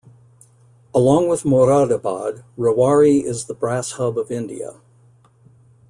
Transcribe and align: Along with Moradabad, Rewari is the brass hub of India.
Along 0.95 1.27
with 1.27 1.43
Moradabad, 1.43 2.43
Rewari 2.57 3.23
is 3.23 3.45
the 3.45 3.53
brass 3.53 3.91
hub 3.91 4.17
of 4.17 4.31
India. 4.31 4.79